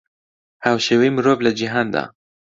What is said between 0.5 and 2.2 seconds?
هاوشێوەی مرۆڤ لە جیهاندا